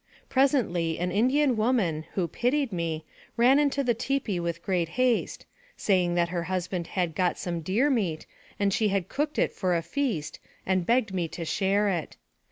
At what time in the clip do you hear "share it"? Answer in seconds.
11.45-12.17